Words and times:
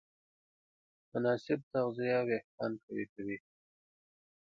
مناسب 1.11 1.59
تغذیه 1.71 2.19
وېښتيان 2.27 2.71
قوي 2.83 3.05
کوي. 3.13 3.37